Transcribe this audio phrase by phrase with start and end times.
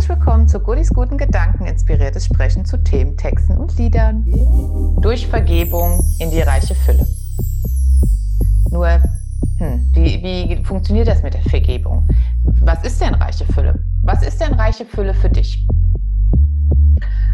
[0.00, 4.24] Herzlich willkommen zu Goodies guten Gedanken, inspiriertes Sprechen zu Themen, Texten und Liedern.
[5.02, 7.06] Durch Vergebung in die reiche Fülle.
[8.70, 8.88] Nur,
[9.58, 12.08] hm, wie, wie funktioniert das mit der Vergebung?
[12.62, 13.78] Was ist denn reiche Fülle?
[14.02, 15.66] Was ist denn reiche Fülle für dich?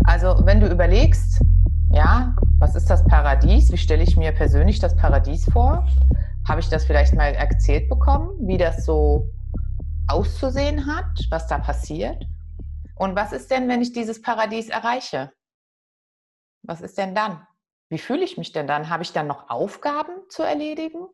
[0.02, 1.40] Also, wenn du überlegst,
[1.92, 3.70] ja, was ist das Paradies?
[3.70, 5.86] Wie stelle ich mir persönlich das Paradies vor?
[6.48, 9.30] Habe ich das vielleicht mal erzählt bekommen, wie das so
[10.08, 12.26] auszusehen hat, was da passiert.
[12.96, 15.32] Und was ist denn, wenn ich dieses Paradies erreiche?
[16.62, 17.46] Was ist denn dann?
[17.88, 18.88] Wie fühle ich mich denn dann?
[18.88, 21.06] Habe ich dann noch Aufgaben zu erledigen?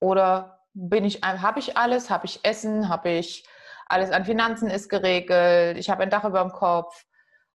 [0.00, 2.08] Oder bin ich, habe ich alles?
[2.08, 2.88] Habe ich Essen?
[2.88, 3.46] Habe ich
[3.86, 5.76] alles an Finanzen ist geregelt?
[5.76, 7.04] Ich habe ein Dach über dem Kopf.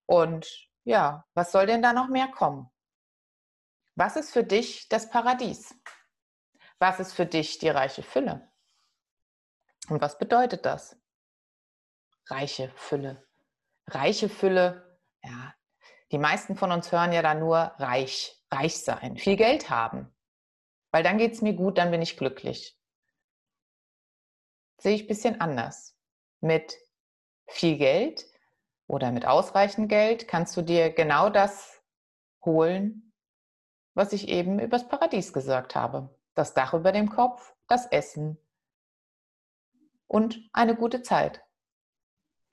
[0.05, 0.47] Und
[0.83, 2.69] ja, was soll denn da noch mehr kommen?
[3.95, 5.73] Was ist für dich das Paradies?
[6.79, 8.51] Was ist für dich die reiche Fülle?
[9.87, 10.99] Und was bedeutet das?
[12.27, 13.27] Reiche Fülle.
[13.87, 15.53] Reiche Fülle, ja,
[16.11, 20.13] die meisten von uns hören ja da nur reich, reich sein, viel Geld haben.
[20.91, 22.79] Weil dann geht es mir gut, dann bin ich glücklich.
[24.77, 25.97] Sehe ich ein bisschen anders.
[26.41, 26.77] Mit
[27.47, 28.25] viel Geld
[28.87, 31.83] oder mit ausreichend Geld kannst du dir genau das
[32.43, 33.13] holen,
[33.93, 36.15] was ich eben übers Paradies gesagt habe.
[36.33, 38.37] Das Dach über dem Kopf, das Essen,
[40.07, 41.44] und eine gute Zeit.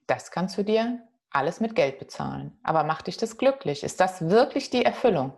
[0.07, 2.57] Das kannst du dir alles mit Geld bezahlen.
[2.63, 3.83] Aber macht dich das glücklich?
[3.83, 5.33] Ist das wirklich die Erfüllung?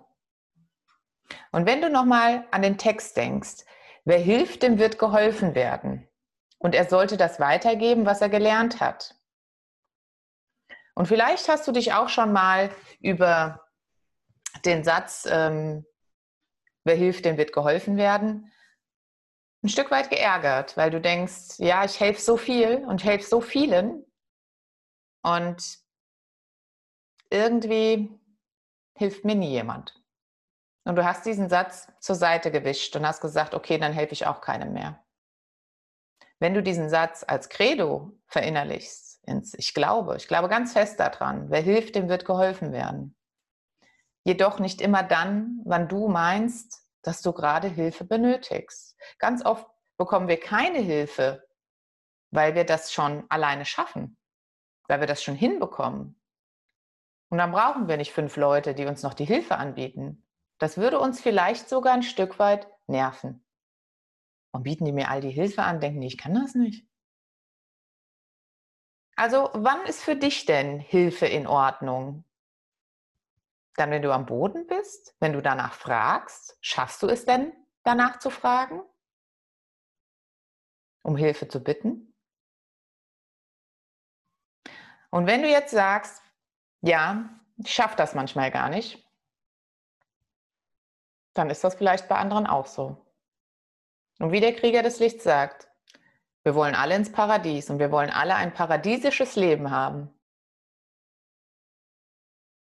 [1.51, 3.65] Und wenn du nochmal an den Text denkst,
[4.03, 6.07] wer hilft, dem wird geholfen werden.
[6.59, 9.15] Und er sollte das weitergeben, was er gelernt hat.
[10.95, 13.61] Und vielleicht hast du dich auch schon mal über
[14.63, 15.85] den Satz, ähm,
[16.83, 18.51] wer hilft, dem wird geholfen werden,
[19.63, 23.41] ein Stück weit geärgert, weil du denkst, ja, ich helfe so viel und helfe so
[23.41, 24.05] vielen
[25.25, 25.79] und
[27.31, 28.19] irgendwie
[28.95, 29.99] hilft mir nie jemand.
[30.83, 34.27] Und du hast diesen Satz zur Seite gewischt und hast gesagt, okay, dann helfe ich
[34.27, 35.03] auch keinem mehr.
[36.37, 41.49] Wenn du diesen Satz als Credo verinnerlichst, ins Ich glaube, ich glaube ganz fest daran,
[41.49, 43.17] wer hilft, dem wird geholfen werden.
[44.23, 48.95] Jedoch nicht immer dann, wann du meinst, dass du gerade Hilfe benötigst.
[49.17, 49.65] Ganz oft
[49.97, 51.47] bekommen wir keine Hilfe,
[52.29, 54.17] weil wir das schon alleine schaffen,
[54.87, 56.19] weil wir das schon hinbekommen.
[57.29, 60.25] Und dann brauchen wir nicht fünf Leute, die uns noch die Hilfe anbieten.
[60.57, 63.43] Das würde uns vielleicht sogar ein Stück weit nerven.
[64.51, 66.87] Und bieten die mir all die Hilfe an, denken die, ich kann das nicht.
[69.17, 72.25] Also wann ist für dich denn Hilfe in Ordnung?
[73.75, 77.51] Dann, wenn du am Boden bist, wenn du danach fragst, schaffst du es denn,
[77.83, 78.81] danach zu fragen?
[81.01, 82.14] Um Hilfe zu bitten?
[85.15, 86.21] Und wenn du jetzt sagst,
[86.81, 89.01] ja, ich schaffe das manchmal gar nicht,
[91.33, 92.97] dann ist das vielleicht bei anderen auch so.
[94.19, 95.69] Und wie der Krieger des Lichts sagt,
[96.43, 100.13] wir wollen alle ins Paradies und wir wollen alle ein paradiesisches Leben haben.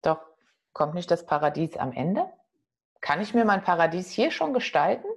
[0.03, 0.25] Doch
[0.73, 2.33] Kommt nicht das Paradies am Ende?
[3.01, 5.09] Kann ich mir mein Paradies hier schon gestalten?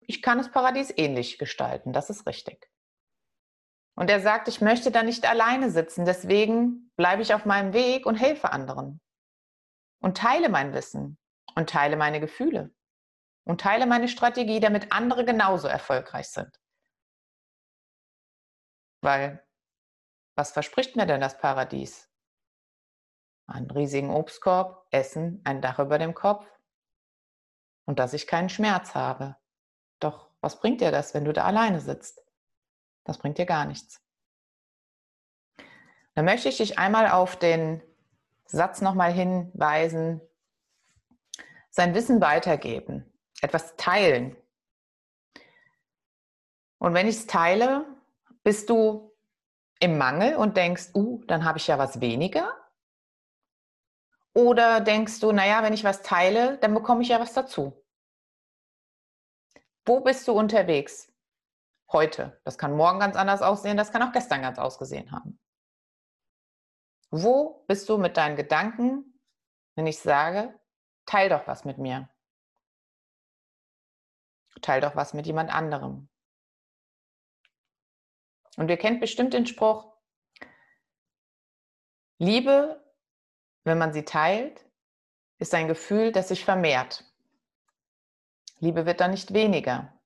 [0.00, 2.70] Ich kann das Paradies ähnlich gestalten, das ist richtig.
[3.98, 8.06] Und er sagt, ich möchte da nicht alleine sitzen, deswegen bleibe ich auf meinem Weg
[8.06, 9.00] und helfe anderen.
[10.00, 11.18] Und teile mein Wissen
[11.56, 12.72] und teile meine Gefühle
[13.44, 16.60] und teile meine Strategie, damit andere genauso erfolgreich sind.
[19.02, 19.44] Weil,
[20.36, 22.08] was verspricht mir denn das Paradies?
[23.48, 26.46] einen riesigen Obstkorb, Essen, ein Dach über dem Kopf
[27.86, 29.36] und dass ich keinen Schmerz habe.
[30.00, 32.27] Doch was bringt dir das, wenn du da alleine sitzt?
[33.08, 34.02] Das bringt dir gar nichts.
[36.14, 37.82] Dann möchte ich dich einmal auf den
[38.44, 40.20] Satz nochmal hinweisen,
[41.70, 43.10] sein Wissen weitergeben,
[43.40, 44.36] etwas teilen.
[46.76, 47.86] Und wenn ich es teile,
[48.44, 49.16] bist du
[49.80, 52.54] im Mangel und denkst, uh, dann habe ich ja was weniger.
[54.34, 57.72] Oder denkst du, naja, wenn ich was teile, dann bekomme ich ja was dazu?
[59.86, 61.07] Wo bist du unterwegs?
[61.90, 62.40] Heute.
[62.44, 65.40] Das kann morgen ganz anders aussehen, das kann auch gestern ganz ausgesehen haben.
[67.10, 69.18] Wo bist du mit deinen Gedanken,
[69.74, 70.58] wenn ich sage,
[71.06, 72.10] teil doch was mit mir?
[74.60, 76.08] Teil doch was mit jemand anderem.
[78.56, 79.96] Und ihr kennt bestimmt den Spruch,
[82.18, 82.84] Liebe
[83.68, 84.64] wenn man sie teilt,
[85.38, 87.04] ist ein Gefühl, das sich vermehrt.
[88.60, 89.97] Liebe wird dann nicht weniger.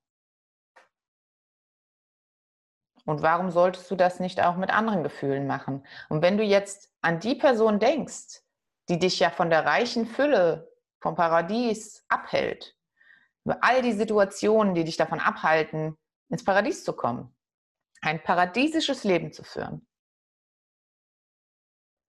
[3.05, 5.85] Und warum solltest du das nicht auch mit anderen Gefühlen machen?
[6.09, 8.41] Und wenn du jetzt an die Person denkst,
[8.89, 10.71] die dich ja von der reichen Fülle,
[11.01, 12.77] vom Paradies abhält,
[13.45, 15.97] über all die Situationen, die dich davon abhalten,
[16.29, 17.35] ins Paradies zu kommen,
[18.01, 19.85] ein paradiesisches Leben zu führen.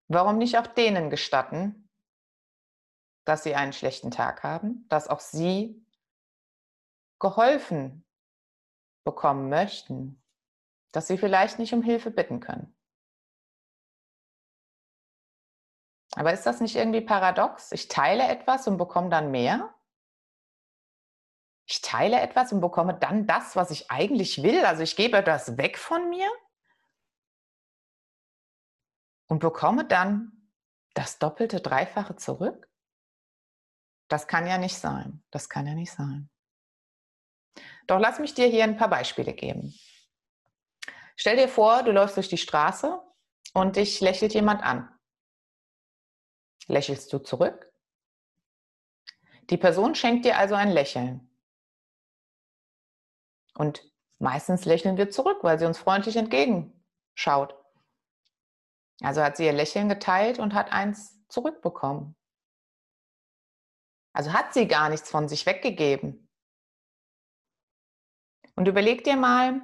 [0.08, 1.88] Warum nicht auch denen gestatten,
[3.24, 5.84] dass sie einen schlechten Tag haben, dass auch sie
[7.18, 8.06] geholfen
[9.04, 10.23] bekommen möchten,
[10.94, 12.72] dass sie vielleicht nicht um Hilfe bitten können.
[16.14, 17.72] Aber ist das nicht irgendwie paradox?
[17.72, 19.74] Ich teile etwas und bekomme dann mehr?
[21.66, 24.64] Ich teile etwas und bekomme dann das, was ich eigentlich will.
[24.64, 26.30] Also ich gebe etwas weg von mir
[29.26, 30.50] und bekomme dann
[30.94, 32.70] das doppelte, dreifache zurück?
[34.08, 35.24] Das kann ja nicht sein.
[35.32, 36.30] Das kann ja nicht sein.
[37.88, 39.74] Doch lass mich dir hier ein paar Beispiele geben.
[41.16, 43.00] Stell dir vor, du läufst durch die Straße
[43.52, 44.88] und dich lächelt jemand an.
[46.66, 47.72] Lächelst du zurück?
[49.50, 51.30] Die Person schenkt dir also ein Lächeln.
[53.54, 53.88] Und
[54.18, 57.54] meistens lächeln wir zurück, weil sie uns freundlich entgegenschaut.
[59.02, 62.16] Also hat sie ihr Lächeln geteilt und hat eins zurückbekommen.
[64.12, 66.28] Also hat sie gar nichts von sich weggegeben.
[68.56, 69.60] Und überleg dir mal,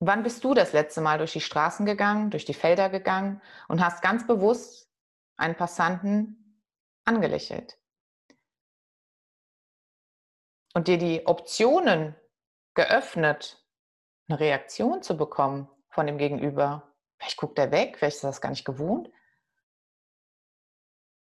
[0.00, 3.84] wann bist du das letzte Mal durch die Straßen gegangen, durch die Felder gegangen und
[3.84, 4.88] hast ganz bewusst
[5.36, 6.62] einen Passanten
[7.04, 7.78] angelächelt?
[10.74, 12.14] Und dir die Optionen
[12.74, 13.64] geöffnet,
[14.28, 16.94] eine Reaktion zu bekommen von dem Gegenüber.
[17.18, 19.10] Vielleicht guckt er weg, vielleicht ist er das gar nicht gewohnt.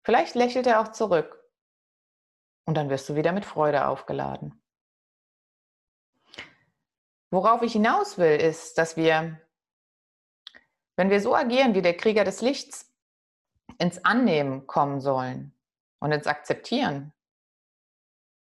[0.04, 1.44] Vielleicht lächelt er auch zurück.
[2.65, 4.58] Und dann wirst du wieder mit Freude aufgeladen.
[7.31, 9.39] Worauf ich hinaus will, ist, dass wir,
[10.95, 12.91] wenn wir so agieren wie der Krieger des Lichts,
[13.77, 15.53] ins Annehmen kommen sollen
[15.99, 17.13] und ins Akzeptieren.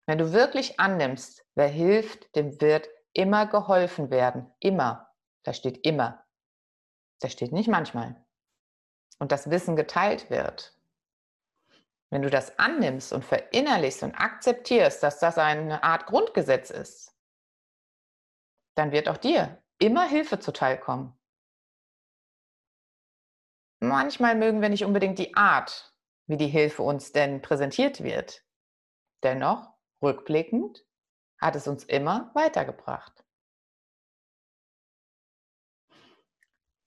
[0.07, 4.51] Wenn du wirklich annimmst, wer hilft, dem wird immer geholfen werden.
[4.59, 5.13] Immer.
[5.45, 6.25] Da steht immer.
[7.21, 8.17] Da steht nicht manchmal.
[9.19, 10.75] Und das Wissen geteilt wird.
[12.11, 17.15] Wenn du das annimmst und verinnerlichst und akzeptierst, dass das eine Art Grundgesetz ist,
[18.79, 21.13] dann wird auch dir immer Hilfe zuteilkommen.
[23.81, 25.95] Manchmal mögen wir nicht unbedingt die Art,
[26.27, 28.45] wie die Hilfe uns denn präsentiert wird.
[29.23, 30.85] Dennoch, rückblickend,
[31.41, 33.25] hat es uns immer weitergebracht.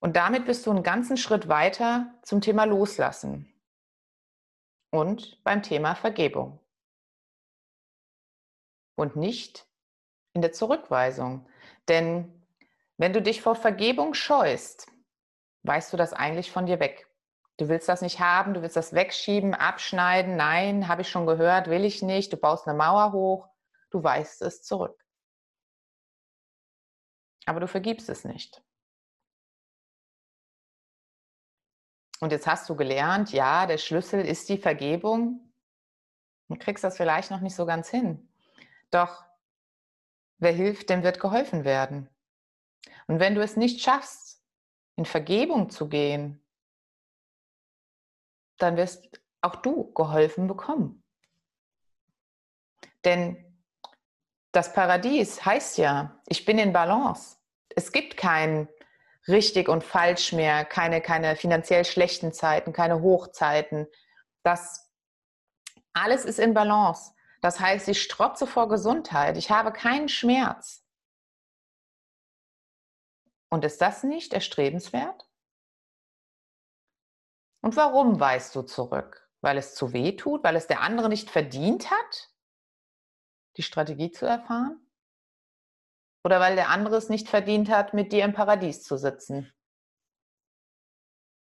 [0.00, 3.52] Und damit bist du einen ganzen Schritt weiter zum Thema Loslassen
[4.90, 6.58] und beim Thema Vergebung.
[8.96, 9.71] Und nicht
[10.34, 11.46] in der Zurückweisung,
[11.88, 12.42] denn
[12.96, 14.86] wenn du dich vor Vergebung scheust,
[15.64, 17.08] weißt du das eigentlich von dir weg.
[17.58, 20.36] Du willst das nicht haben, du willst das wegschieben, abschneiden.
[20.36, 22.32] Nein, habe ich schon gehört, will ich nicht.
[22.32, 23.48] Du baust eine Mauer hoch,
[23.90, 24.98] du weißt es zurück.
[27.46, 28.62] Aber du vergibst es nicht.
[32.20, 35.52] Und jetzt hast du gelernt, ja, der Schlüssel ist die Vergebung.
[36.48, 38.32] Du kriegst das vielleicht noch nicht so ganz hin.
[38.92, 39.24] Doch
[40.42, 42.10] Wer hilft, dem wird geholfen werden.
[43.06, 44.42] Und wenn du es nicht schaffst,
[44.96, 46.44] in Vergebung zu gehen,
[48.58, 51.04] dann wirst auch du geholfen bekommen.
[53.04, 53.56] Denn
[54.50, 57.36] das Paradies heißt ja, ich bin in Balance.
[57.76, 58.68] Es gibt kein
[59.28, 63.86] richtig und falsch mehr, keine, keine finanziell schlechten Zeiten, keine Hochzeiten.
[64.42, 64.90] Das
[65.92, 67.12] alles ist in Balance.
[67.42, 70.86] Das heißt, ich strotze vor Gesundheit, ich habe keinen Schmerz.
[73.50, 75.28] Und ist das nicht erstrebenswert?
[77.62, 79.28] Und warum weißt du zurück?
[79.40, 82.32] Weil es zu weh tut, weil es der andere nicht verdient hat,
[83.56, 84.80] die Strategie zu erfahren?
[86.24, 89.52] Oder weil der andere es nicht verdient hat, mit dir im Paradies zu sitzen?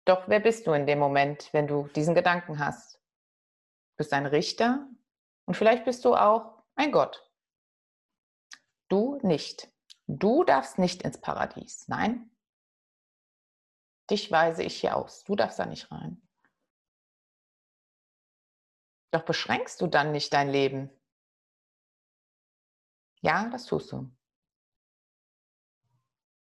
[0.08, 2.96] Doch wer bist du in dem Moment, wenn du diesen Gedanken hast?
[2.96, 4.88] Du bist ein Richter,
[5.46, 7.30] und vielleicht bist du auch ein Gott.
[8.90, 9.72] Du nicht.
[10.08, 11.88] Du darfst nicht ins Paradies.
[11.88, 12.30] Nein.
[14.10, 15.24] Dich weise ich hier aus.
[15.24, 16.22] Du darfst da nicht rein.
[19.12, 20.90] Doch beschränkst du dann nicht dein Leben?
[23.22, 24.12] Ja, das tust du.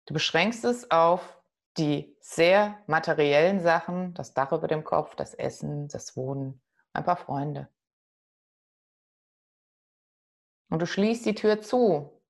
[0.05, 1.41] Du beschränkst es auf
[1.77, 6.61] die sehr materiellen Sachen, das Dach über dem Kopf, das Essen, das Wohnen,
[6.93, 7.69] ein paar Freunde.
[10.71, 12.23] Und du schließt die Tür zu,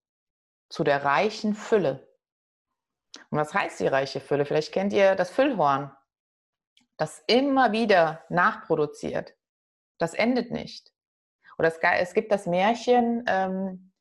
[0.67, 2.07] zu der reichen Fülle,
[3.29, 4.45] Und was heißt die reiche Fülle?
[4.45, 5.95] Vielleicht kennt ihr das Füllhorn,
[6.97, 9.35] das immer wieder nachproduziert.
[9.99, 10.91] Das endet nicht.
[11.59, 13.93] Oder es, es gibt das Märchen ähm,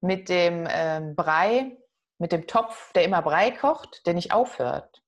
[0.00, 1.78] mit dem ähm, Brei,
[2.18, 5.04] mit dem Topf, der immer Brei kocht, der nicht aufhört.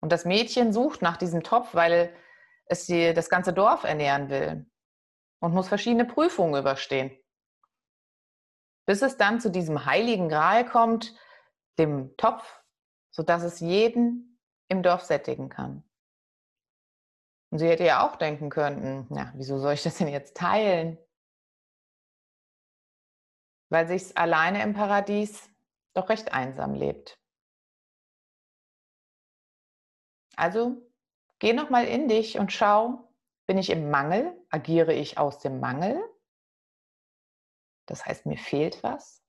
[0.00, 2.12] Und das Mädchen sucht nach diesem Topf, weil
[2.66, 4.66] es die, das ganze Dorf ernähren will
[5.40, 7.16] und muss verschiedene Prüfungen überstehen.
[8.88, 11.14] Bis es dann zu diesem heiligen Gral kommt,
[11.78, 12.64] dem Topf,
[13.10, 15.84] sodass es jeden im Dorf sättigen kann.
[17.50, 20.96] Und sie hätte ja auch denken können, ja, wieso soll ich das denn jetzt teilen?
[23.68, 25.50] Weil sich alleine im Paradies
[25.92, 27.20] doch recht einsam lebt.
[30.34, 30.90] Also
[31.40, 33.12] geh noch mal in dich und schau,
[33.46, 34.34] bin ich im Mangel?
[34.48, 36.02] Agiere ich aus dem Mangel?
[37.88, 39.24] Das heißt, mir fehlt was?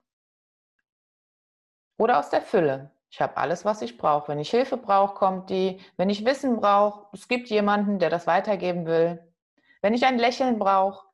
[1.97, 2.91] Oder aus der Fülle?
[3.09, 4.27] Ich habe alles, was ich brauche.
[4.27, 5.81] Wenn ich Hilfe brauche, kommt die.
[5.97, 9.33] Wenn ich Wissen brauche, es gibt jemanden, der das weitergeben will.
[9.81, 11.07] Wenn ich ein Lächeln brauche,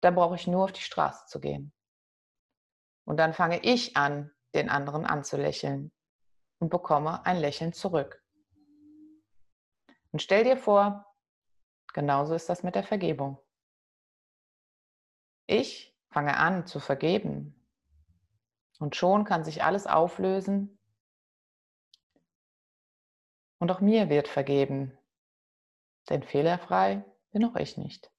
[0.00, 1.72] dann brauche ich nur auf die Straße zu gehen.
[3.04, 5.92] Und dann fange ich an, den anderen anzulächeln
[6.58, 8.22] und bekomme ein Lächeln zurück.
[10.10, 11.06] Und stell dir vor,
[11.92, 13.38] genauso ist das mit der Vergebung.
[15.46, 17.54] Ich fange an zu vergeben.
[18.78, 20.78] Und schon kann sich alles auflösen.
[23.58, 24.96] Und auch mir wird vergeben.
[26.08, 28.10] Denn fehlerfrei bin auch ich nicht.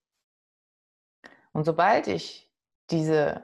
[1.53, 2.53] Und sobald ich
[2.91, 3.43] diese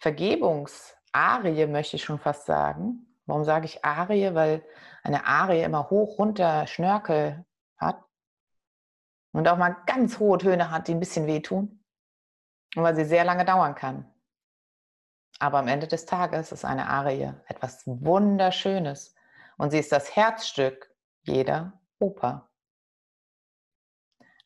[0.00, 4.34] Vergebungsarie, möchte ich schon fast sagen, warum sage ich Arie?
[4.34, 4.64] Weil
[5.04, 8.02] eine Arie immer hoch, runter, Schnörkel hat
[9.30, 11.85] und auch mal ganz hohe Töne hat, die ein bisschen wehtun
[12.76, 14.12] und weil sie sehr lange dauern kann.
[15.38, 19.14] Aber am Ende des Tages ist eine Arie etwas Wunderschönes
[19.58, 22.50] und sie ist das Herzstück jeder Oper.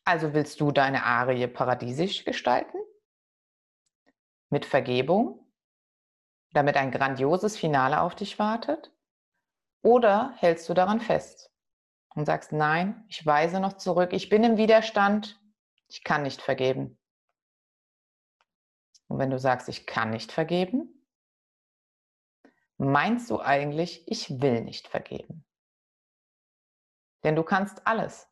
[0.05, 2.79] Also willst du deine Arie paradiesisch gestalten?
[4.49, 5.47] Mit Vergebung,
[6.53, 8.93] damit ein grandioses Finale auf dich wartet?
[9.83, 11.53] Oder hältst du daran fest
[12.15, 15.41] und sagst, nein, ich weise noch zurück, ich bin im Widerstand,
[15.89, 17.00] ich kann nicht vergeben.
[19.11, 20.89] Und wenn du sagst, ich kann nicht vergeben,
[22.79, 25.45] meinst du eigentlich, ich will nicht vergeben.
[27.25, 28.29] Denn du kannst alles.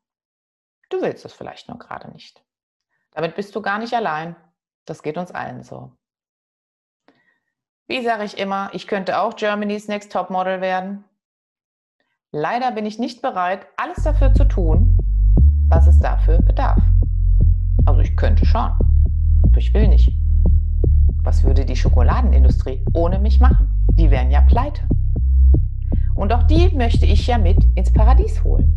[0.89, 2.45] Du willst es vielleicht nur gerade nicht.
[3.11, 4.37] Damit bist du gar nicht allein.
[4.85, 5.99] Das geht uns allen so.
[7.89, 11.05] Wie sage ich immer, ich könnte auch Germany's Next Top Model werden.
[12.31, 14.97] Leider bin ich nicht bereit, alles dafür zu tun,
[15.71, 16.81] was es dafür bedarf.
[17.85, 18.71] Also ich könnte schon,
[19.43, 20.28] aber ich will nicht.
[21.29, 23.69] Was würde die Schokoladenindustrie ohne mich machen?
[23.91, 24.81] Die wären ja pleite.
[26.15, 28.73] Und auch die möchte ich ja mit ins Paradies holen,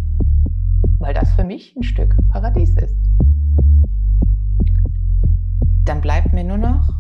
[0.99, 2.97] weil das für mich ein Stück Paradies ist.
[5.85, 6.93] Dann bleibt mir nur noch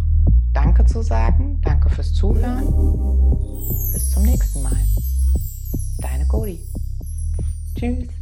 [0.53, 1.59] Danke zu sagen.
[1.59, 2.67] Danke fürs Zuhören.
[3.91, 4.79] Bis zum nächsten Mal.
[5.99, 6.61] Deine Cody.
[7.75, 8.20] Tschüss.